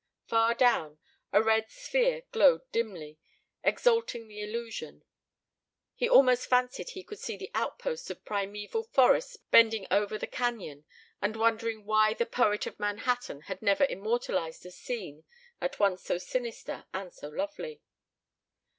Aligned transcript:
Far 0.25 0.55
down, 0.55 0.97
a 1.31 1.43
red 1.43 1.69
sphere 1.69 2.23
glowed 2.31 2.63
dimly, 2.71 3.19
exalting 3.63 4.27
the 4.27 4.41
illusion. 4.41 5.03
He 5.93 6.09
almost 6.09 6.47
fancied 6.49 6.89
he 6.89 7.03
could 7.03 7.19
see 7.19 7.37
the 7.37 7.51
out 7.53 7.77
posts 7.77 8.09
of 8.09 8.25
primeval 8.25 8.81
forests 8.81 9.37
bending 9.37 9.85
over 9.91 10.17
the 10.17 10.25
cañon 10.25 10.85
and 11.21 11.35
wondered 11.35 11.85
why 11.85 12.15
the 12.15 12.25
"Poet 12.25 12.65
of 12.65 12.79
Manhattan" 12.79 13.41
had 13.41 13.61
never 13.61 13.85
immortalized 13.85 14.65
a 14.65 14.71
scene 14.71 15.23
at 15.61 15.77
once 15.77 16.01
so 16.03 16.17
sinister 16.17 16.87
and 16.91 17.13
so 17.13 17.29
lovely. 17.29 17.83